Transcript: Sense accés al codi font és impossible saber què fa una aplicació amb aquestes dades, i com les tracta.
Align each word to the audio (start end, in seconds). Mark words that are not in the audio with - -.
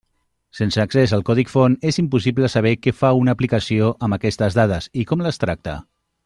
Sense 0.59 0.79
accés 0.83 1.11
al 1.17 1.23
codi 1.27 1.43
font 1.51 1.75
és 1.89 1.99
impossible 2.03 2.49
saber 2.53 2.71
què 2.87 2.95
fa 3.03 3.13
una 3.25 3.37
aplicació 3.37 3.93
amb 4.09 4.19
aquestes 4.19 4.59
dades, 4.63 4.89
i 5.05 5.07
com 5.13 5.27
les 5.29 5.41
tracta. 5.47 5.79